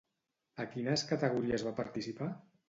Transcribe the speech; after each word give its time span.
A 0.63 0.65
quines 0.71 1.03
categories 1.11 1.67
va 1.69 1.75
participar? 1.83 2.33